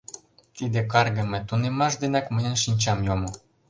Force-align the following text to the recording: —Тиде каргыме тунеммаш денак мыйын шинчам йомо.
—Тиде 0.55 0.81
каргыме 0.91 1.39
тунеммаш 1.47 1.93
денак 2.01 2.25
мыйын 2.35 2.55
шинчам 2.63 2.99
йомо. 3.07 3.29